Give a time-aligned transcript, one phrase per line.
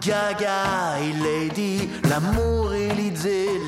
[0.00, 3.59] Gaga et Lady, l'amour et l'idylle,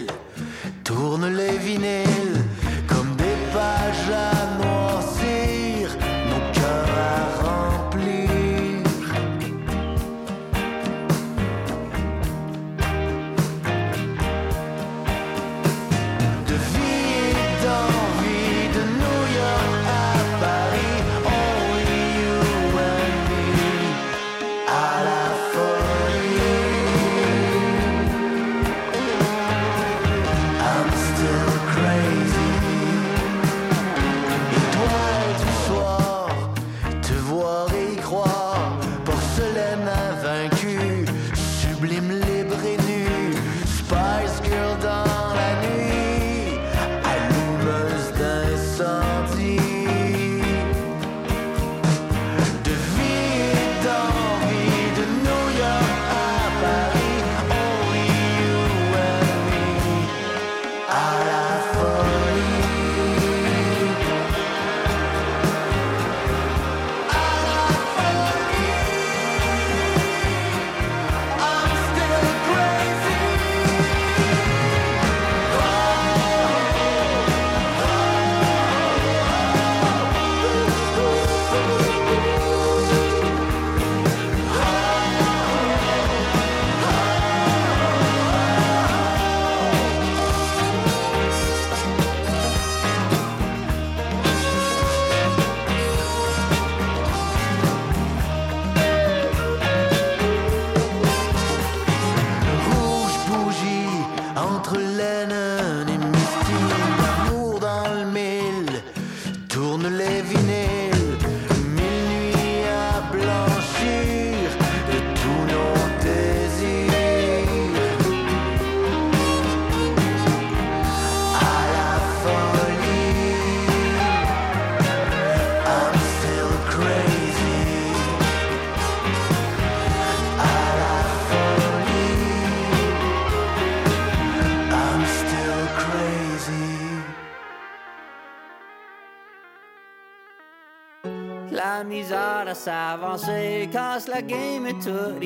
[142.52, 145.18] à s'avancer, casse la game et tout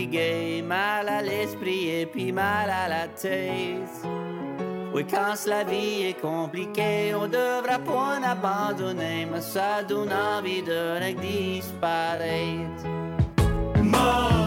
[0.62, 4.06] mal à l'esprit et puis mal à la tête.
[4.94, 11.00] Oui, quand la vie est compliquée, on devrait point abandonner, mais ça donne envie de
[11.14, 12.84] disparaître.
[13.82, 14.46] M'en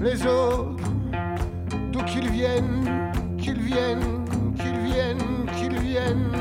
[0.00, 0.84] les autres,
[1.92, 4.24] d'où qu'ils viennent, qu'ils viennent,
[4.56, 6.32] qu'ils viennent, qu'ils viennent.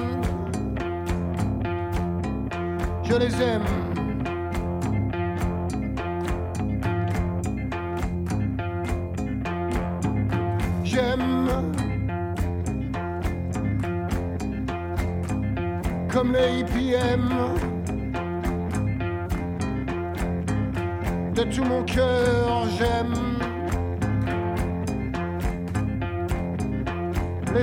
[3.03, 3.89] Je les aime.
[16.19, 17.29] comme les IPM.
[21.33, 22.38] De tout mon cœur,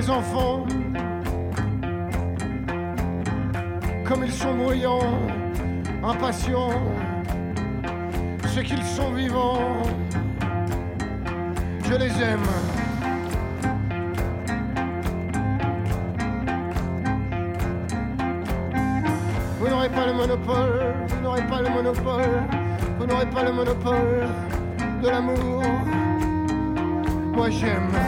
[0.09, 0.65] enfants
[4.05, 5.19] comme ils sont bruyants,
[6.03, 6.81] impatients,
[8.47, 9.83] ce qu'ils sont vivants,
[11.83, 12.47] je les aime.
[19.77, 22.43] n'aurez pas le monopole, vous n'aurez pas le monopole,
[22.99, 24.27] vous n'aurez pas le monopole
[25.03, 25.63] de l'amour.
[27.35, 28.06] Moi j'aime.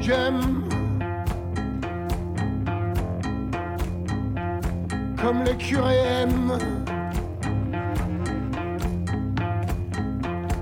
[0.00, 0.64] J'aime
[5.20, 6.58] comme les curés aiment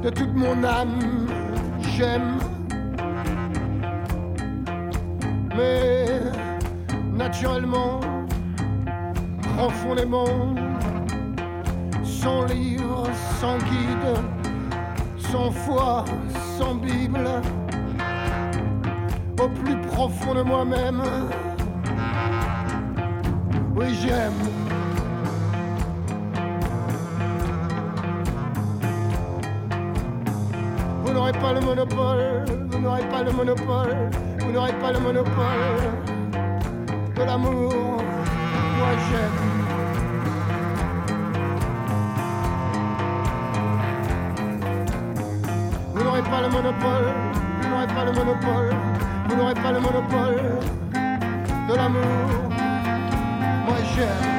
[0.03, 1.29] de toute mon âme.
[1.97, 2.39] J'aime,
[5.57, 6.07] mais
[7.15, 8.01] naturellement,
[9.57, 10.55] profondément,
[12.05, 13.05] sans livre,
[13.41, 14.19] sans guide,
[15.19, 16.05] sans foi,
[16.59, 17.29] sans Bible
[19.49, 21.03] plus profond de moi-même.
[23.77, 24.33] Oui, j'aime.
[31.05, 33.97] Vous n'aurez pas le monopole, vous n'aurez pas le monopole,
[34.41, 35.79] vous n'aurez pas le monopole
[37.17, 37.73] de l'amour.
[38.79, 39.59] Moi, j'aime.
[45.95, 47.15] Vous n'aurez pas le monopole,
[47.61, 48.88] vous n'aurez pas le monopole
[49.29, 50.59] vous n'aurez pas le monopole
[51.69, 52.51] de l'amour.
[53.67, 54.38] Moi j'aime.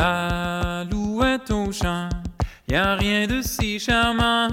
[0.00, 2.08] Alouette au champ,
[2.68, 4.48] y a rien de si charmant.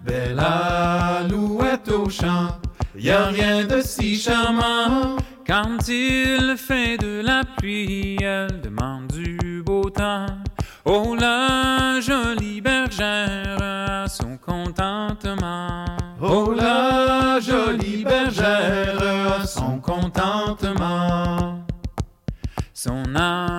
[0.00, 2.58] Belle alouette au champ,
[2.96, 5.16] y a rien de si charmant.
[5.46, 10.26] Quand il fait de la pluie, elle demande du beau temps.
[10.84, 15.84] Oh la jolie bergère son contentement.
[16.20, 21.64] Oh la jolie bergère son contentement.
[22.72, 23.55] Son âme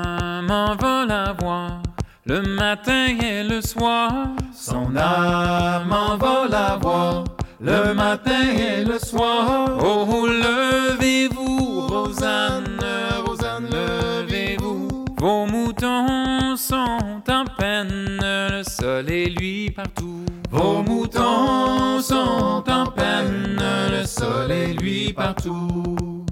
[0.48, 1.82] m'en la voir
[2.26, 4.12] le matin et le soir.
[4.54, 7.24] Son âme en la voix,
[7.60, 9.78] le matin et le soir.
[9.80, 12.80] Oh, oh, levez-vous, Rosanne,
[13.26, 15.06] Rosanne, levez-vous.
[15.18, 20.26] Vos moutons sont en peine, le soleil lui partout.
[20.50, 26.26] Vos moutons sont en peine, le soleil lui partout.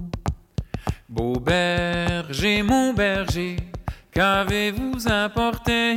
[1.08, 3.56] Beau berger, mon berger
[4.16, 5.94] qu'avez-vous apporté?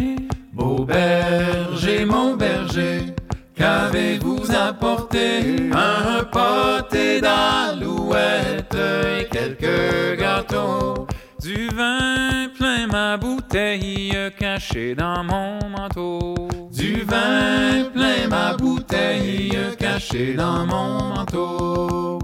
[0.52, 3.16] Beau berger, mon berger,
[3.56, 5.70] qu'avez-vous apporté?
[5.72, 11.08] Un pâté d'alouette et quelques gâteaux.
[11.42, 16.36] Du vin plein ma bouteille cachée dans mon manteau.
[16.74, 22.20] Du vin plein ma bouteille cachée dans mon manteau.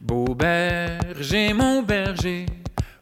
[0.00, 2.46] Beau berger, mon berger,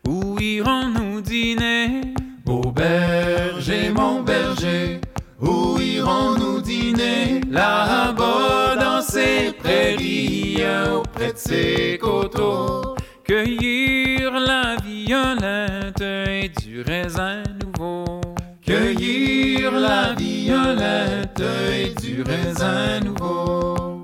[0.07, 2.01] où irons-nous dîner
[2.45, 5.01] Beau berger, mon berger,
[5.41, 10.63] où irons-nous dîner Là-bas dans ces prairies,
[10.95, 18.21] auprès de ces coteaux, cueillir la violette et du raisin nouveau.
[18.65, 21.43] Cueillir la violette
[21.73, 24.03] et du raisin nouveau.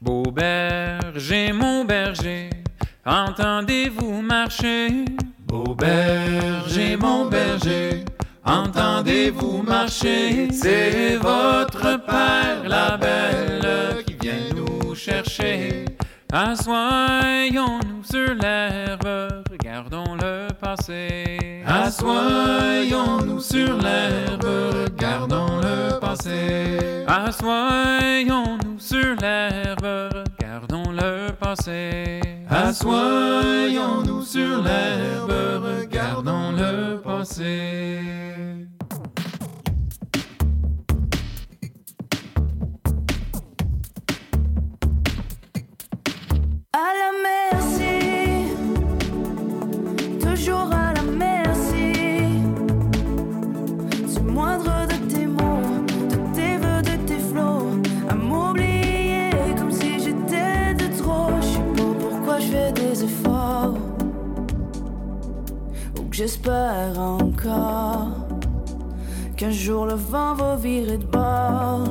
[0.00, 2.49] Beau berger, mon berger,
[3.10, 5.04] entendez-vous marcher?
[5.40, 8.04] Beau berger, mon berger,
[8.44, 10.48] entendez-vous marcher?
[10.52, 15.86] C'est votre père, la belle, qui vient nous chercher.
[16.32, 21.64] Assoyons-nous sur l'herbe, regardons le passé.
[21.66, 24.46] Assoyons-nous sur l'herbe,
[24.84, 27.04] regardons le passé.
[27.08, 32.39] Assoyons-nous sur l'herbe, regardons le passé.
[32.52, 35.30] Assoyons-nous sur l'herbe,
[35.62, 38.00] regardons le passé.
[66.20, 68.08] J'espère encore
[69.38, 71.84] qu'un jour le vent va virer de bord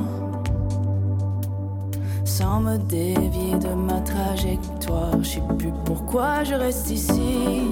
[2.24, 5.20] sans me dévier de ma trajectoire.
[5.20, 7.62] Je sais plus pourquoi je reste ici.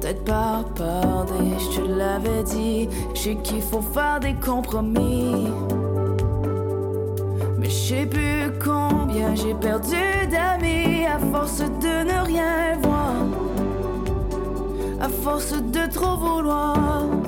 [0.00, 2.88] Peut-être par peur des, je te l'avais dit.
[3.14, 5.48] Je sais qu'il faut faire des compromis.
[7.58, 9.96] Mais je sais plus combien j'ai perdu
[10.30, 12.99] d'amis à force de ne rien voir.
[15.00, 17.19] À force de trop vouloir.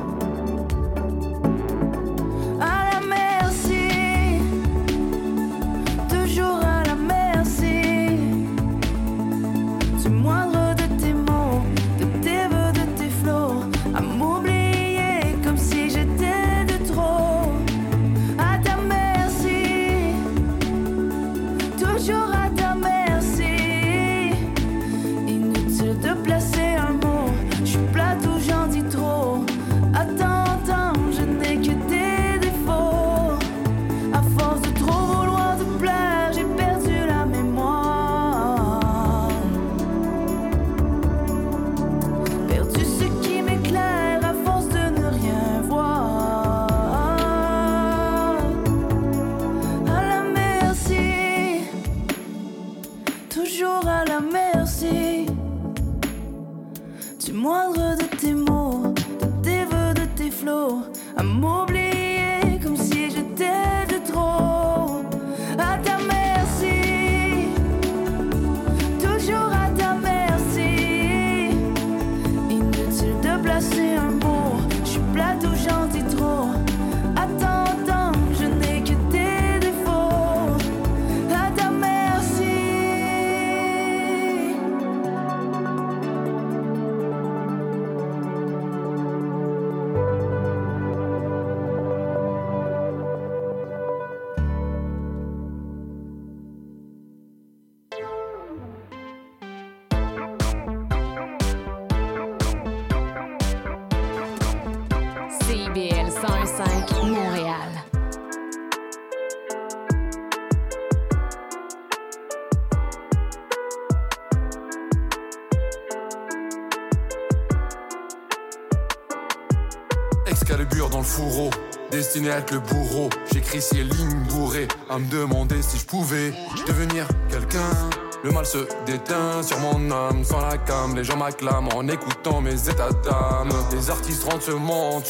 [122.23, 123.11] Destiné à être le bourreau.
[123.33, 126.33] J'écris ces lignes bourrées, à me demander si je pouvais
[126.67, 127.91] devenir quelqu'un
[128.25, 132.41] Le mal se déteint sur mon âme, sans la cam, les gens m'acclament en écoutant
[132.41, 133.51] mes états d'âme.
[133.73, 135.03] Les artistes rendent ce monde.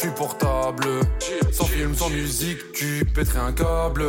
[1.51, 4.03] Sans film, sans musique, tu pèterais un câble.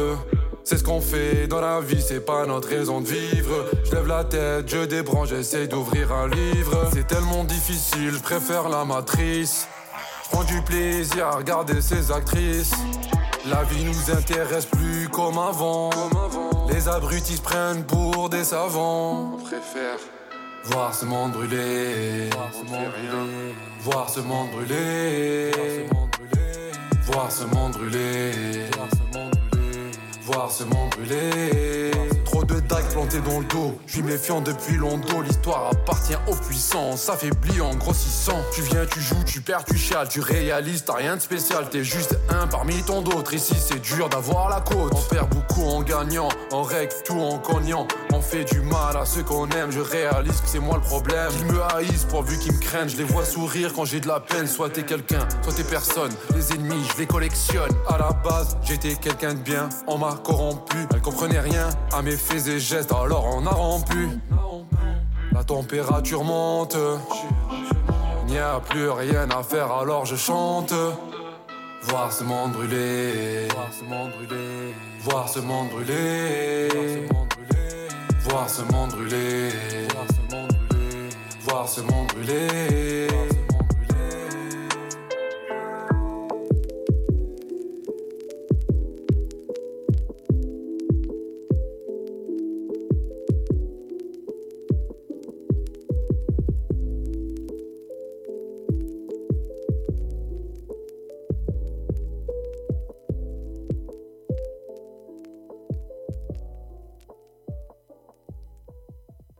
[0.64, 3.66] C'est ce qu'on fait dans la vie, c'est pas notre raison de vivre.
[3.84, 6.88] Je lève la tête, je débranche, j'essaie d'ouvrir un livre.
[6.94, 9.68] C'est tellement difficile, je préfère la matrice.
[10.34, 12.72] Prends du plaisir à regarder ces actrices.
[13.46, 15.90] La vie nous intéresse plus comme avant.
[16.68, 19.34] Les abrutis se prennent pour des savants.
[19.34, 19.96] On préfère
[20.64, 22.30] voir ce monde brûler.
[22.30, 23.52] Voir ce monde brûler.
[23.84, 25.52] Voir ce monde brûler.
[27.04, 28.32] Voir ce monde brûler.
[30.22, 31.92] Voir ce monde brûler.
[32.42, 33.78] De dagues plantées dans le dos.
[33.86, 35.20] Je suis méfiant depuis longtemps.
[35.22, 36.94] L'histoire appartient aux puissants.
[36.94, 38.38] S'affaiblit en grossissant.
[38.52, 40.08] Tu viens, tu joues, tu perds, tu chiales.
[40.08, 41.70] Tu réalises, t'as rien de spécial.
[41.70, 43.32] T'es juste un parmi tant d'autres.
[43.32, 44.92] Ici, c'est dur d'avoir la côte.
[44.94, 46.28] On perd beaucoup en gagnant.
[46.52, 47.86] On règle tout en cognant.
[48.12, 49.70] On fait du mal à ceux qu'on aime.
[49.70, 51.30] Je réalise que c'est moi le problème.
[51.38, 52.88] Ils me haïssent pourvu qu'ils me craignent.
[52.88, 54.48] Je les vois sourire quand j'ai de la peine.
[54.48, 56.12] Soit t'es quelqu'un, soit t'es personne.
[56.34, 57.72] Les ennemis, je les collectionne.
[57.88, 59.68] À la base, j'étais quelqu'un de bien.
[59.86, 60.76] On m'a corrompu.
[60.92, 62.92] Elle comprenait rien à mes faits et gestes.
[62.92, 64.08] Alors on a rompu.
[65.32, 66.76] La température monte.
[68.26, 70.72] Il n'y a plus rien à faire, alors je chante.
[71.82, 73.48] Voir ce monde brûler.
[73.54, 74.74] Voir ce monde brûler.
[75.00, 77.06] Voir ce monde brûler.
[78.28, 79.50] Voir ce monde brûler.
[81.46, 83.08] Voir ce monde brûler.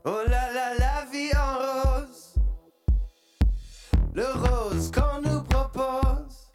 [0.07, 2.35] Oh là là, la vie en rose.
[4.13, 6.51] Le rose qu'on nous propose.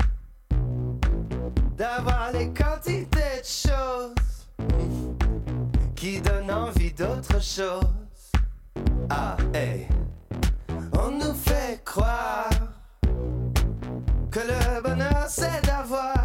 [1.76, 4.46] D'avoir les quantités de choses
[5.96, 8.32] qui donnent envie d'autre chose.
[9.10, 9.88] Ah, hey.
[10.94, 12.52] On nous fait croire
[14.30, 16.19] que le bonheur c'est d'avoir.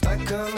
[0.00, 0.57] Que des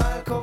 [0.00, 0.41] Ah,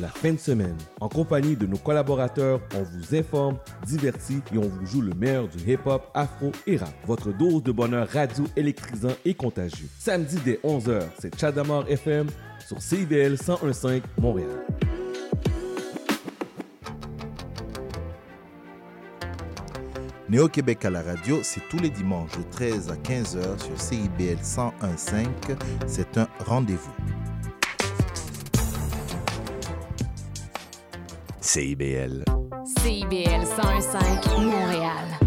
[0.00, 0.76] la fin de semaine.
[1.00, 5.48] En compagnie de nos collaborateurs, on vous informe, divertit et on vous joue le meilleur
[5.48, 6.92] du hip-hop, afro et rap.
[7.06, 9.88] Votre dose de bonheur radio électrisant et contagieux.
[9.98, 12.28] Samedi dès 11h, c'est Chadamar FM
[12.66, 14.64] sur CIVL 1015 Montréal.
[20.30, 25.26] Néo-Québec à la radio, c'est tous les dimanches de 13 à 15h sur CIBL 101.5.
[25.88, 26.94] C'est un rendez-vous.
[31.40, 32.22] CIBL.
[32.82, 35.18] CIBL 105 Montréal.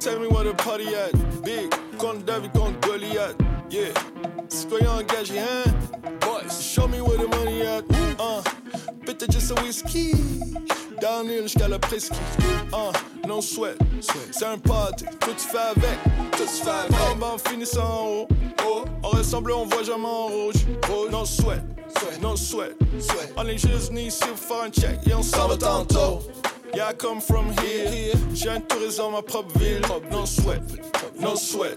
[0.00, 1.12] Tell me where the party at.
[1.44, 3.36] Big, contre David, contre Goliath.
[3.70, 3.92] Yeah.
[4.48, 5.64] Citoyen engagé, hein?
[6.20, 7.84] Boys, show me where the money at.
[8.18, 8.42] Uh,
[9.06, 10.12] peut-être juste un whisky.
[11.00, 12.18] Downhill jusqu'à la presqu'île.
[12.72, 13.76] Uh, no sweat.
[14.30, 15.04] C'est un party.
[15.20, 15.98] Tout se fait avec.
[16.32, 17.48] Tout se fait avec.
[17.48, 18.28] Finir ça en haut.
[18.66, 18.84] Oh.
[19.02, 20.56] On ressemble, on voit jamais en rouge.
[20.88, 21.10] rouge.
[21.10, 21.62] No sweat.
[22.20, 22.76] No sweat.
[23.36, 24.98] On est juste venus ici faire un check.
[25.08, 26.20] Et on s'en va tantôt.
[26.74, 28.14] Yeah, I come from here.
[28.32, 29.80] J'ai un tourisme dans ma propre ville.
[30.12, 30.62] No sweat,
[31.18, 31.76] no sweat.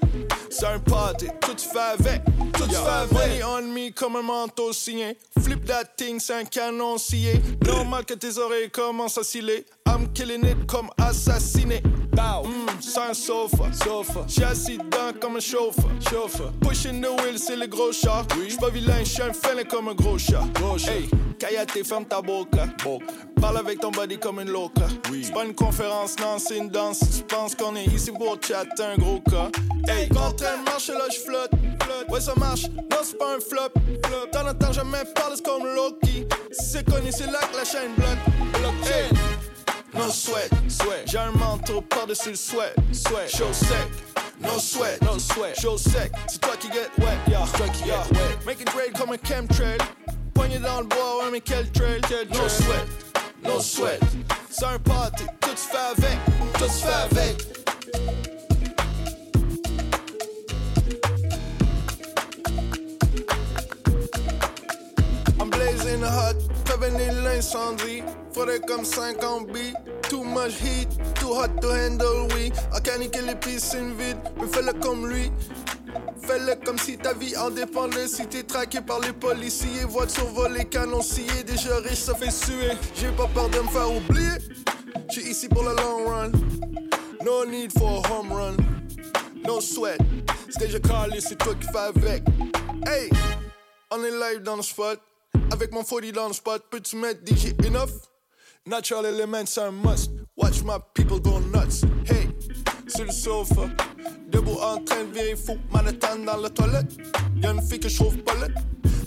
[0.51, 2.21] C'est un party, tout se fait avec,
[2.53, 3.11] tout se fait avec.
[3.11, 5.17] Money on me comme un manteau signé.
[5.41, 7.41] Flip that thing, c'est un canon scié.
[7.65, 9.65] Normal que tes oreilles commencent à sciller.
[9.87, 11.81] I'm killing it comme assassiné.
[12.15, 13.71] Bow, mm, un sofa.
[13.73, 14.25] sofa.
[14.27, 15.89] J'suis assis dedans comme un chauffeur.
[16.09, 16.51] chauffeur.
[16.61, 18.25] Pushing the wheel, c'est le gros chat.
[18.47, 20.43] J'suis pas vilain, j'suis un fêlé comme un gros chat.
[20.87, 22.67] Hey, Kayate, ferme ta boca.
[23.41, 24.87] Parle avec ton body comme une loca.
[25.21, 26.99] C'est pas une conférence, non, c'est une danse.
[26.99, 29.49] Tu penses qu'on est ici pour chatter un gros cas.
[29.87, 31.51] Hey, train de marcher là, j'flotte.
[32.09, 33.73] Ouais, ça marche, non, c'est pas un flop.
[34.31, 36.27] T'en entends jamais parler, comme Loki.
[36.51, 38.73] Si c'est connu, c'est là que la chaîne bloque.
[38.85, 39.09] Hey,
[39.93, 41.07] no sweat, sweat.
[41.09, 43.29] J'ai un manteau par-dessus le sweat, sweat.
[43.29, 43.87] Show sec.
[44.41, 46.11] No sweat, no sweat, show sec.
[46.27, 47.45] C'est toi qui get wet, yeah.
[47.45, 48.45] C'est toi qui get wet.
[48.45, 49.77] Make it rain comme un chemtrail.
[50.33, 52.87] Poignet dans le bois, ouais, mais quel trail, quel No sweat,
[53.43, 53.99] no sweat.
[54.49, 56.17] C'est un party, tout se fait avec,
[56.53, 57.47] tout se fait avec.
[65.39, 68.03] I'm blazing hot, prévenir l'incendie.
[68.33, 69.73] Faudrait comme 50 billes.
[70.09, 72.51] Too much heat, too hot to handle, oui.
[72.73, 75.31] À caniquer les piscines vides, mais fais-le comme lui.
[76.21, 78.07] Fais-le comme si ta vie en dépendait.
[78.07, 81.43] Si t'es traqué par les policiers, voiture volée, canon scié.
[81.45, 82.71] Déjà riche, ça fait suer.
[82.95, 84.37] J'ai pas peur de me faire oublier.
[85.09, 86.31] J'suis ici pour le long run.
[87.23, 88.57] No need for a home run.
[89.45, 89.99] No sweat.
[90.59, 92.23] J'ai calé, c'est toi qui fais avec.
[92.87, 93.09] Hey,
[93.91, 94.99] on est live dans le spot.
[95.51, 97.91] Avec mon 40 dans le spot, peux-tu mettre DJ enough?
[98.65, 100.11] Natural element, c'est un must.
[100.37, 101.83] Watch my people go nuts.
[102.05, 102.29] Hey,
[102.87, 103.69] sur le sofa,
[104.29, 105.57] debout en train de virer fou.
[105.71, 106.91] Manhattan dans la toilette.
[107.41, 108.55] Y'a une fille que je trouve laide.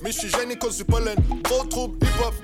[0.02, 1.16] Mais je suis gêné cause du pollen.
[1.42, 2.34] Gros trouble hip-hop.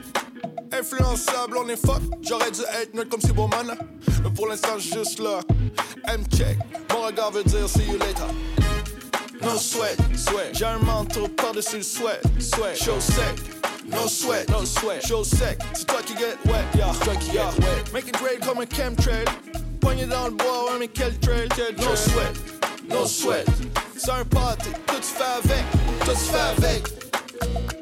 [0.72, 2.02] Influençable, on est fuck.
[2.22, 3.76] J'aurais dû être neutre comme si bon man.
[4.24, 5.40] Mais pour l'instant, juste là.
[6.08, 6.58] M-check.
[6.90, 8.26] Mon regard veut dire see you later.
[9.42, 10.54] No sweat, sweat.
[10.54, 12.76] J'ai un manteau par-dessus le sweat, sweat.
[12.76, 13.38] Show sec.
[13.90, 15.04] No sweat, no sweat.
[15.06, 15.58] Show sec.
[15.74, 16.92] C'est toi qui get wet, yeah.
[16.92, 17.92] C'est toi qui get wet.
[17.92, 19.24] Make it rain comme un chemtrail.
[19.80, 21.88] Poignet dans le bois, ouais, mais quel trail, quel trail.
[21.88, 22.38] No sweat,
[22.88, 23.46] no sweat.
[23.96, 25.64] C'est un party, tout se fait avec,
[26.04, 27.81] tout se fait avec.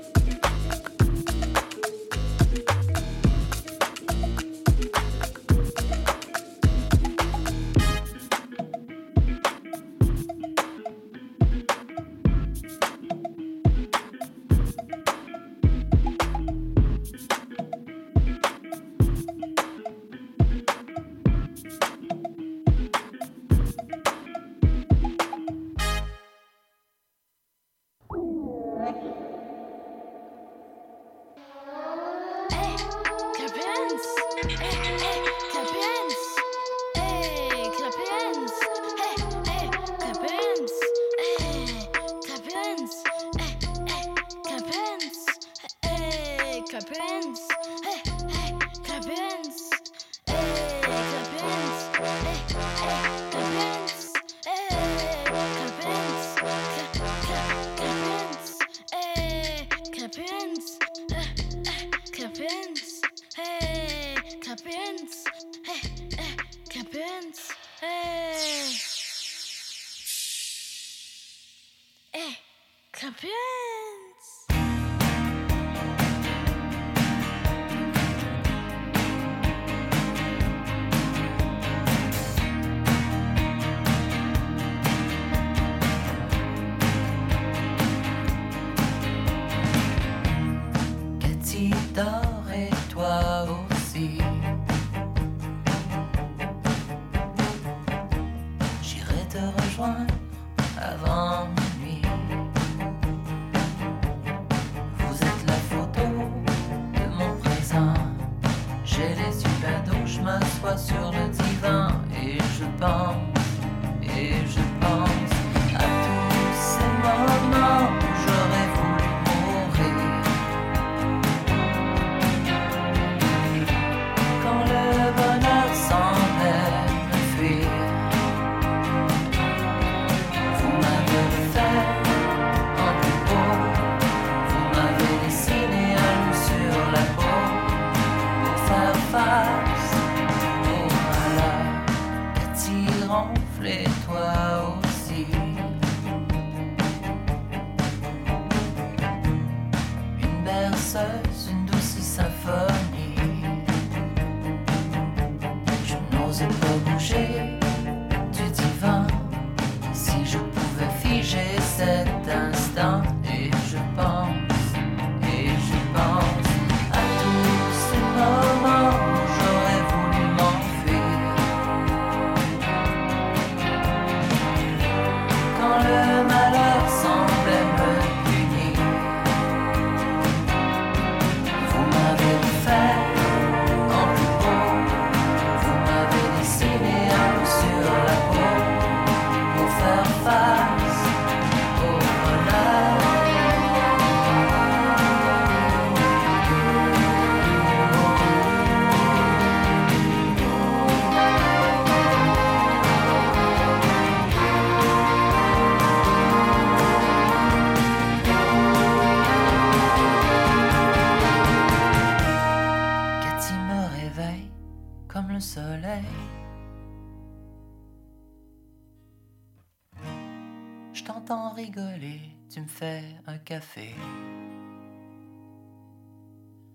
[222.70, 223.94] fait un café.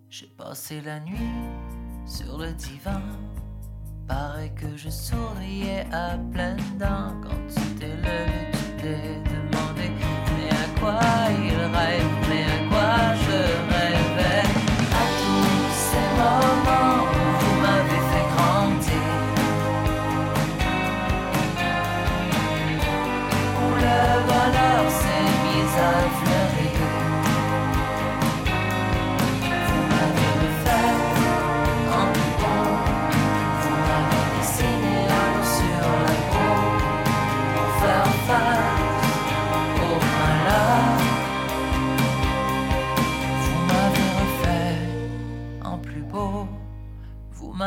[0.09, 1.39] J'ai passé la nuit
[2.05, 3.01] sur le divan.
[4.07, 9.89] Paraît que je souriais à pleines dents quand tu t'es levé, tu t'es demandé,
[10.35, 11.24] mais à quoi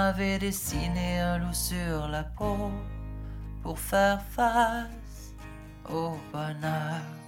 [0.08, 2.70] m'avait dessiné un loup sur la peau
[3.62, 5.34] pour faire face
[5.90, 7.27] au bonheur.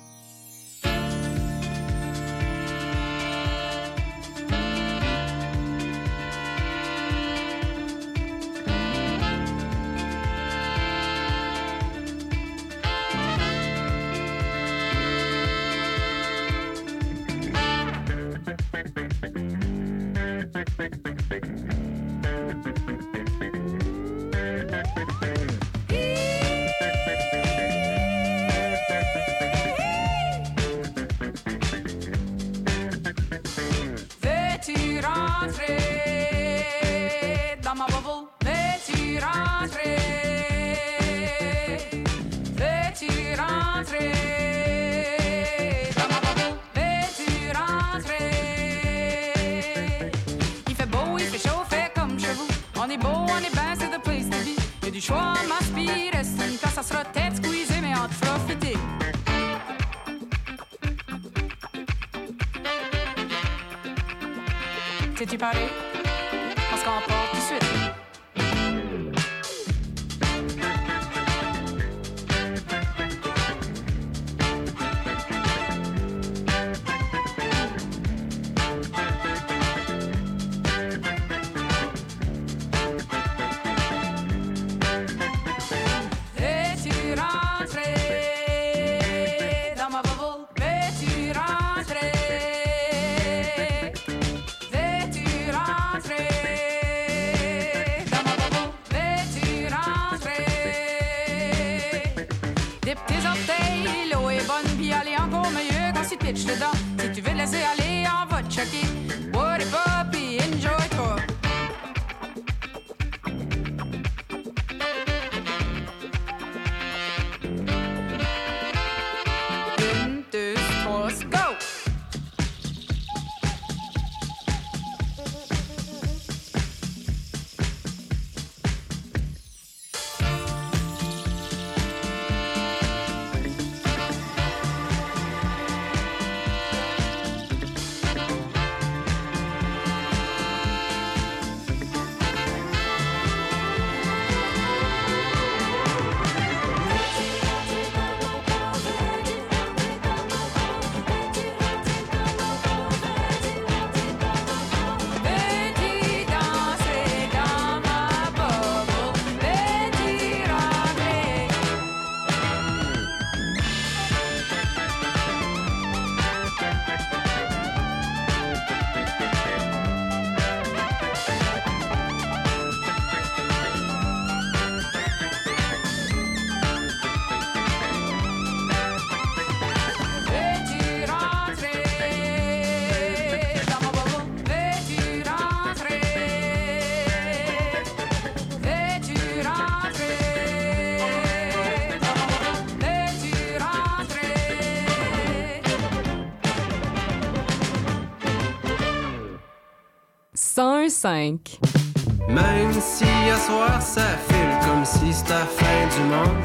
[202.29, 206.43] Même si à soir ça file comme si c'était la fin du monde,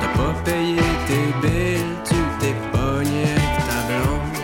[0.00, 4.38] t'as pas payé tes billes, tu t'es pogné avec ta blonde.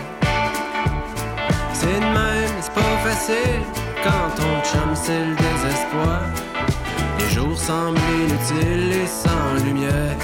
[1.73, 3.63] C'est de même, c'est pas facile
[4.05, 6.21] quand ton chum c'est le désespoir.
[7.19, 10.17] Les jours semblent inutiles et sans lumière.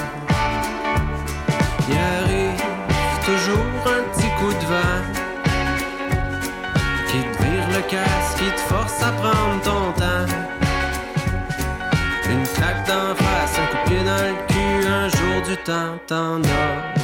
[15.64, 17.03] dun dun dun.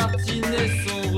[0.00, 1.09] Fermé, les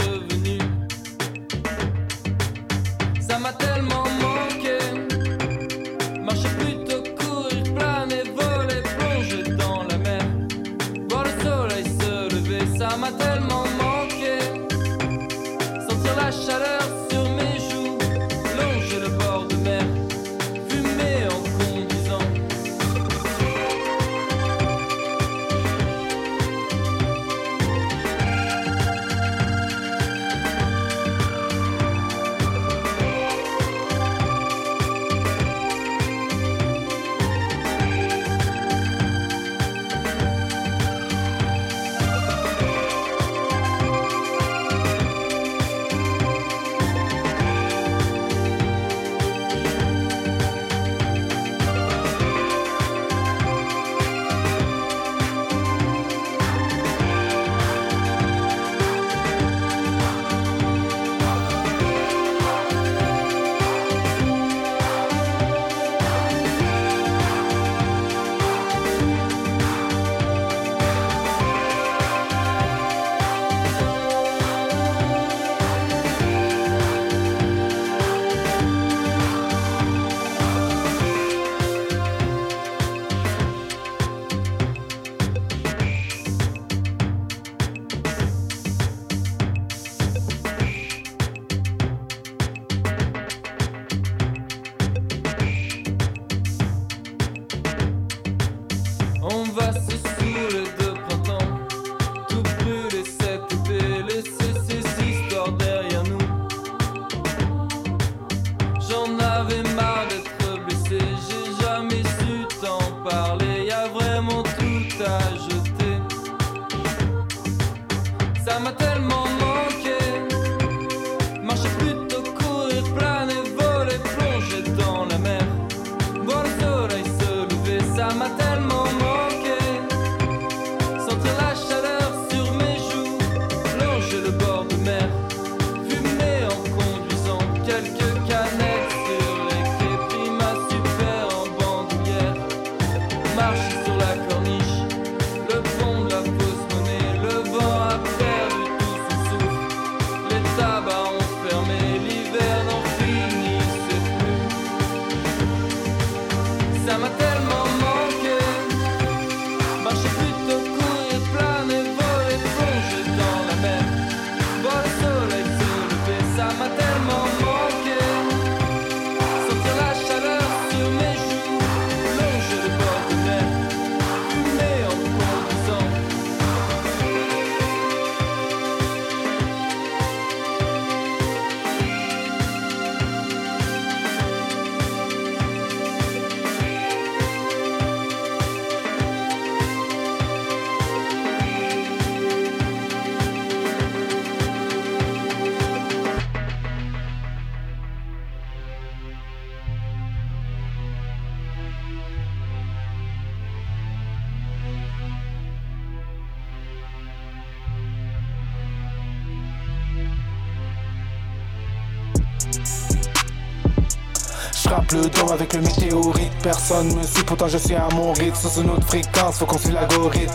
[215.32, 218.34] avec le météorite Personne me suit, pourtant je suis à mon rythme.
[218.34, 220.34] Sur une autre fréquence, faut qu'on suive l'algorithme.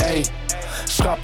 [0.00, 0.22] Hey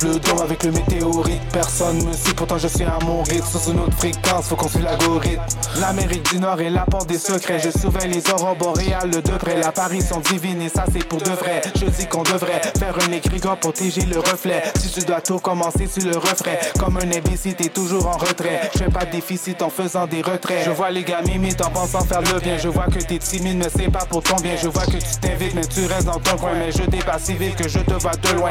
[0.03, 1.41] Le avec le météorite.
[1.53, 3.47] Personne me suit, pourtant je suis à mon rythme.
[3.47, 5.43] Sur une autre fréquence, faut qu'on suive l'algorithme.
[5.81, 7.61] L'Amérique du Nord est la porte des secrets.
[7.61, 9.61] Je surveille les aurores boréales de près.
[9.61, 11.63] L'apparition divine et ça c'est pour de vrai.
[11.77, 14.63] Je dis qu'on devrait faire un égrégore pour protéger le reflet.
[14.77, 16.59] Si tu dois tout commencer, tu le referais.
[16.81, 18.71] Comme un imbécile, t'es toujours en retrait.
[18.75, 20.65] Je fais pas de déficit en faisant des retraits.
[20.65, 22.59] Je vois les gars m'imitent en pensant faire le bien.
[22.59, 24.57] Je vois que t'es timide mais c'est pas pour ton bien.
[24.61, 26.55] Je vois que tu t'invites mais tu restes dans ton coin.
[26.59, 28.51] Mais je dépasse si vite que je te vois de loin.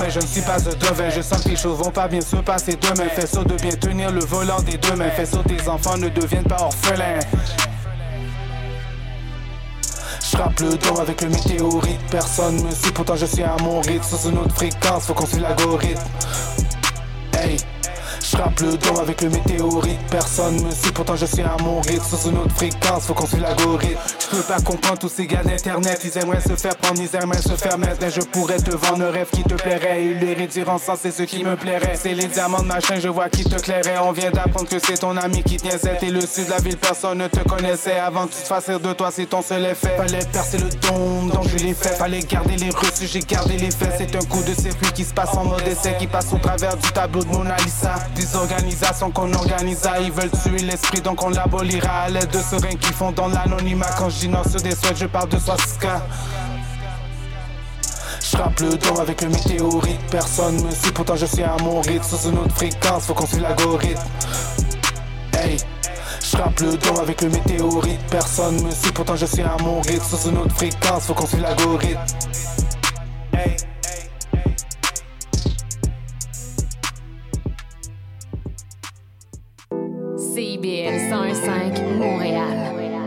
[0.00, 2.74] Mais je ne suis pas Je sens que les choses vont pas bien se passer
[2.74, 3.08] demain.
[3.14, 6.44] Fais ça de bien tenir le volant des deux mains Fais tes enfants ne deviennent
[6.44, 7.20] pas orphelins.
[10.28, 12.00] J'rappe le dôme avec le météorite.
[12.10, 14.02] Personne me suit, pourtant je suis à mon rythme.
[14.02, 16.02] Sur une autre fréquence, faut qu'on suive l'algorithme.
[17.34, 17.56] Hey
[18.22, 22.04] J'rappe le dôme avec le météorite, personne me suit, pourtant je suis à mon rythme.
[22.04, 23.98] Sur une autre fréquence, faut qu'on suive l'algorithme.
[24.18, 27.56] J'peux pas comprendre tous ces gars d'internet, ils aimeraient se faire prendre, ils aimeraient se
[27.56, 27.98] faire mettre.
[28.00, 31.10] Mais je pourrais te vendre un rêve qui te plairait, ils les réduire en c'est
[31.10, 31.94] ce qui me plairait.
[31.94, 33.98] C'est les diamants de machin, je vois qui te clairait.
[34.02, 35.96] On vient d'apprendre que c'est ton ami qui niaisait.
[35.98, 37.98] T'es le sud de la ville, personne ne te connaissait.
[37.98, 39.96] Avant que tu te fasses de toi, c'est ton seul effet.
[39.96, 41.94] Fallait percer le don, donc je l'ai fait.
[41.96, 43.94] Fallait garder les reçus, j'ai gardé les faits.
[43.98, 46.76] C'est un coup de circuit qui se passe en mode essai, qui passe au travers
[46.76, 47.94] du tableau de Mona Lisa.
[48.14, 52.78] Des organisations qu'on organisa, ils veulent tuer l'esprit, donc on l'abolira à l'aide de seringues
[52.78, 53.90] qui font dans l'anonymat.
[53.98, 56.02] Quand je dis non des souhaits, je parle de swastika.
[58.20, 62.04] J'rappe le dôme avec le météorite, personne me suit, pourtant je suis à mon rythme.
[62.04, 64.02] Sur une autre fréquence, faut qu'on suive l'algorithme.
[65.32, 65.56] Hey,
[66.60, 70.04] le dôme avec le météorite, personne me suit, pourtant je suis à mon rythme.
[70.04, 72.00] Sur une autre fréquence, faut qu'on suive l'algorithme.
[73.32, 73.56] Hey.
[80.40, 82.99] CIBL 105 Montréal.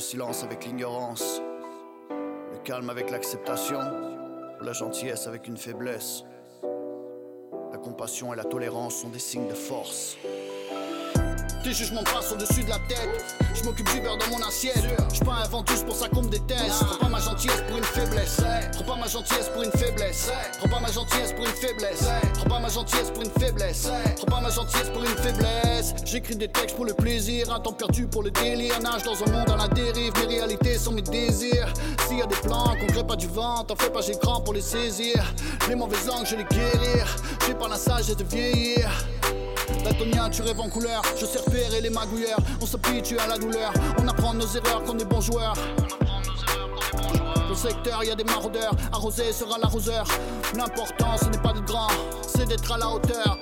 [0.00, 1.42] Le silence avec l'ignorance,
[2.08, 3.80] le calme avec l'acceptation,
[4.62, 6.24] la gentillesse avec une faiblesse.
[7.70, 10.16] La compassion et la tolérance sont des signes de force.
[11.62, 13.36] Tes jugements passent au-dessus de la tête.
[13.54, 14.82] Je m'occupe du beurre dans mon assiette.
[15.12, 16.82] Je pas un ventouse pour ça qu'on me déteste.
[16.84, 18.40] Prends pas ma gentillesse pour une faiblesse.
[18.72, 20.30] Prends pas ma gentillesse pour une faiblesse.
[20.58, 22.08] Prends pas ma gentillesse pour une faiblesse.
[22.34, 23.88] Prends pas ma gentillesse pour une faiblesse.
[24.16, 25.94] Prends pas ma gentillesse pour une faiblesse.
[26.06, 28.80] J'écris des textes pour le plaisir, un temps perdu pour le délire.
[28.80, 30.12] Nage dans un monde à la dérive.
[30.16, 31.72] Mes réalités sont mes désirs.
[32.08, 34.40] S'il y a des plans qu'on crée pas du vent, t'en fais pas, j'ai grand
[34.40, 35.22] pour les saisir.
[35.68, 37.06] Les mauvaises langues, je les guérir.
[37.46, 38.90] J'ai pas la sagesse de vieillir.
[39.82, 41.02] Daltonien, tu rêves en couleur.
[41.18, 42.38] Je sais repérer les magouilleurs.
[42.60, 43.72] On s'habitue à la douleur.
[43.98, 45.54] On apprend nos erreurs qu'on est bons joueurs.
[46.92, 48.72] Dans le secteur, y a des maraudeurs.
[48.92, 50.06] Arrosé sera l'arroseur.
[50.54, 51.88] L'important, ce n'est pas d'être grand,
[52.26, 53.38] c'est d'être à la hauteur.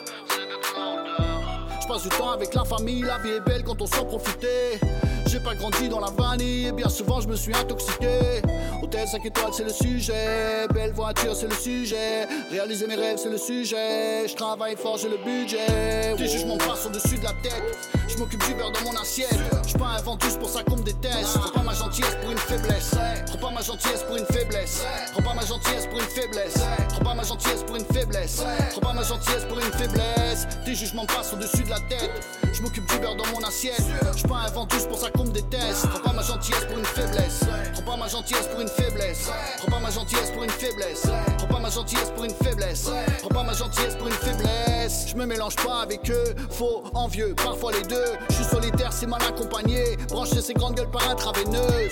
[1.80, 4.78] Je passe du temps avec la famille, la vie est belle quand on s'en profiter.
[5.26, 8.41] J'ai pas grandi dans la vanille et bien souvent je me suis intoxiqué.
[8.82, 10.66] Hôtel 5 étoiles, c'est le sujet.
[10.72, 12.26] Belle voiture, c'est le sujet.
[12.50, 14.28] Réaliser mes rêves, c'est le sujet.
[14.28, 16.14] Je travaille fort, j'ai le budget.
[16.16, 17.88] Tes jugements passent au-dessus de la tête.
[18.06, 19.36] Je m'occupe du beurre dans mon assiette.
[19.66, 21.38] Je pas un ventouse pour ça qu'on me déteste.
[21.38, 22.90] Prends pas ma gentillesse pour une faiblesse.
[23.26, 24.82] Prends pas ma gentillesse pour une faiblesse.
[25.12, 26.62] Prends pas ma gentillesse pour une faiblesse.
[26.88, 28.42] Prends pas ma gentillesse pour une faiblesse.
[28.70, 30.46] Prends pas ma gentillesse pour une faiblesse.
[30.64, 32.10] Tes jugements passent au-dessus de la tête.
[32.52, 33.82] Je m'occupe du beurre dans mon assiette.
[34.16, 35.88] Je pas un ventouse pour ça qu'on me déteste.
[35.88, 37.40] Prends pas ma gentillesse pour une faiblesse.
[37.74, 39.30] Prends pas ma gentillesse pour une faiblesse.
[39.58, 41.06] Prends pas ma gentillesse pour une faiblesse.
[41.38, 42.90] Prends pas ma gentillesse pour une faiblesse.
[43.20, 45.06] Prends pas ma gentillesse pour une faiblesse.
[45.08, 48.12] Je me mélange pas avec eux, faux, envieux, parfois les deux.
[48.30, 49.96] Je suis solitaire, c'est mal accompagné.
[50.08, 51.90] Brancher ces grandes gueules par intraveineuse.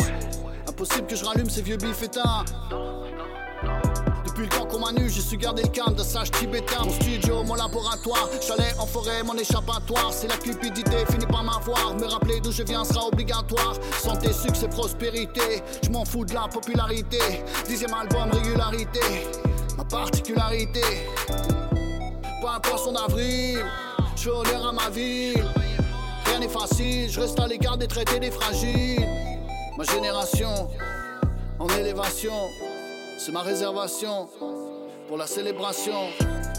[0.68, 2.44] Impossible que je rallume ces vieux bifétins.
[4.36, 6.84] Depuis le temps qu'on m'a nu, j'ai su garder le calme de sage tibétain.
[6.84, 10.12] Mon studio, mon laboratoire, chalet en forêt, mon échappatoire.
[10.12, 11.94] C'est la cupidité, finit par m'avoir.
[11.94, 13.76] Me rappeler d'où je viens sera obligatoire.
[13.98, 15.62] Santé, succès, prospérité.
[15.82, 17.18] Je m'en fous de la popularité.
[17.66, 19.00] Dixième album, régularité.
[19.78, 20.82] Ma particularité.
[22.42, 23.64] Pas un poisson d'avril.
[24.16, 25.46] Je à ma ville.
[26.26, 29.08] Rien n'est facile, je reste à l'égard des traités des fragiles.
[29.78, 30.68] Ma génération,
[31.58, 32.34] en élévation.
[33.18, 34.28] C'est ma réservation
[35.08, 36.10] pour la célébration.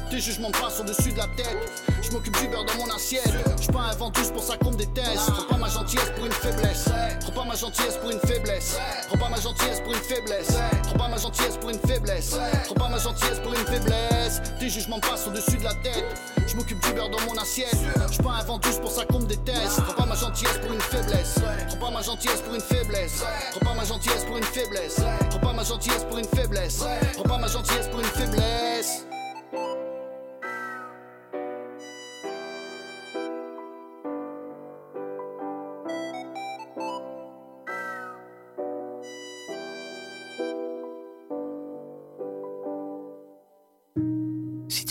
[0.10, 1.58] Tes jugements passent au-dessus de la tête.
[2.02, 3.30] Je m'occupe du beurre dans mon assiette.
[3.62, 5.30] Je un ventouse pour ça qu'on me déteste.
[5.30, 6.86] Prends pas ma gentillesse pour une faiblesse.
[7.20, 8.78] Prends pas ma gentillesse pour une faiblesse.
[9.08, 10.54] Prends pas ma gentillesse pour une faiblesse.
[10.84, 12.36] Prends pas ma gentillesse pour une faiblesse.
[12.66, 14.42] Prends pas ma gentillesse pour une faiblesse.
[14.60, 16.06] Tes jugements passent au-dessus de la tête.
[16.48, 17.76] Je m'occupe du beurre dans mon assiette.
[18.10, 19.82] Je un ventouse pour ça qu'on me déteste.
[19.84, 21.36] Prends pas ma gentillesse pour une faiblesse.
[21.68, 23.24] Prends pas ma gentillesse pour une faiblesse.
[23.52, 25.02] Prends pas ma gentillesse pour une faiblesse.
[25.30, 26.84] Prends pas ma gentillesse pour une faiblesse.
[27.14, 29.04] Prends pas ma gentillesse pour une faiblesse.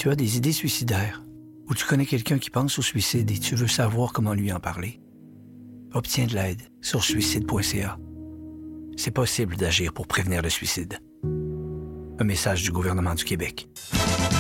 [0.07, 1.25] Tu as des idées suicidaires
[1.69, 4.61] ou tu connais quelqu'un qui pense au suicide et tu veux savoir comment lui en
[4.61, 5.01] parler,
[5.95, 7.99] obtiens de l'aide sur suicide.ca.
[8.97, 11.01] C'est possible d'agir pour prévenir le suicide.
[12.21, 13.69] Un message du gouvernement du Québec.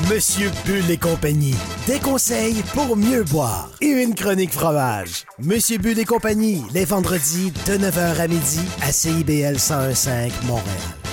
[0.08, 1.56] Monsieur Bull et compagnie,
[1.88, 5.24] des conseils pour mieux boire et une chronique fromage.
[5.40, 11.05] Monsieur Bull et compagnie, les vendredis de 9h à midi à CIBL 1015 Montréal.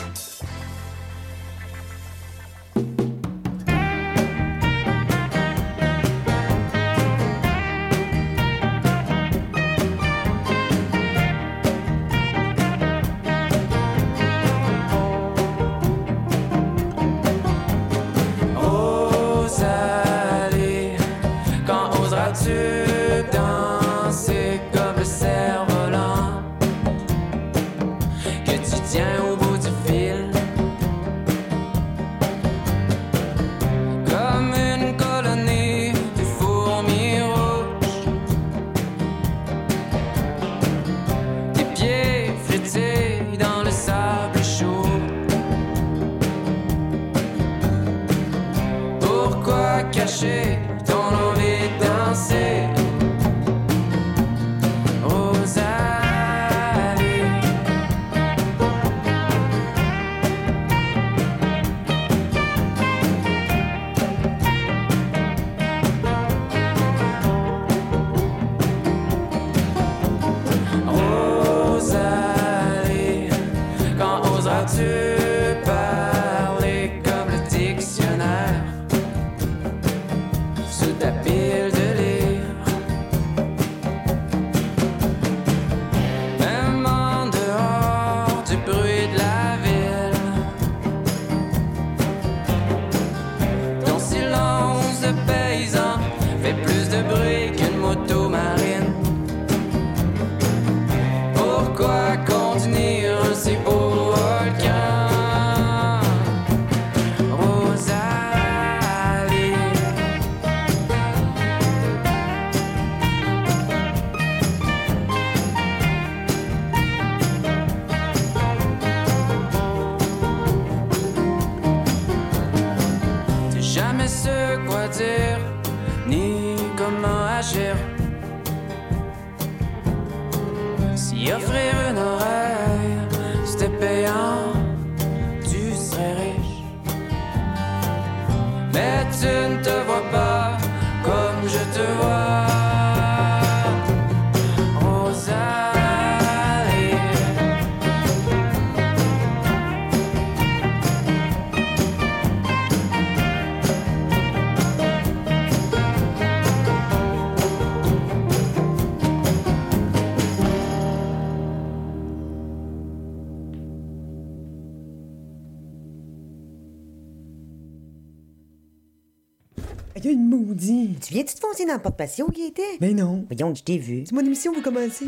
[171.73, 172.77] Dans le porte-patio, Gaëtan?
[172.79, 173.25] Ben non.
[173.27, 174.03] Voyons, je t'ai vu.
[174.05, 175.07] C'est mon émission, vous commencez.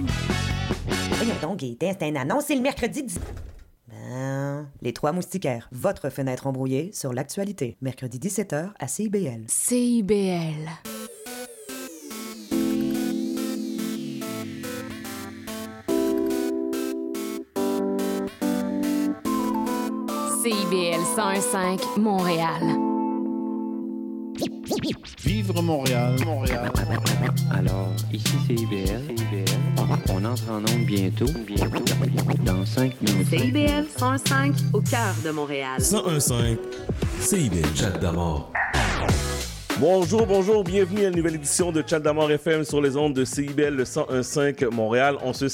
[1.12, 3.20] Voyons donc, Gaëtan, c'est un annonce, c'est le mercredi 10...
[3.88, 4.68] Ben...
[4.82, 7.78] Les Trois Moustiquaires, votre fenêtre embrouillée sur l'actualité.
[7.82, 9.44] Mercredi 17h à CIBL.
[9.48, 10.70] CIBL.
[20.44, 22.95] CIBL 101.5 Montréal.
[25.24, 26.72] Vivre Montréal, Montréal.
[27.52, 29.02] Alors, ici c'est IBL.
[30.10, 31.26] On entre en onde bientôt.
[31.46, 31.84] Bientôt.
[32.46, 33.28] Dans 5 minutes.
[33.30, 35.80] CIBL 105 au cœur de Montréal.
[35.80, 36.58] 1015
[37.20, 38.52] CIBL Chat d'amour.
[39.78, 43.26] Bonjour, bonjour, bienvenue à une nouvelle édition de Chat d'amour FM sur les ondes de
[43.26, 45.18] CIBL le 1015 Montréal.
[45.22, 45.44] On se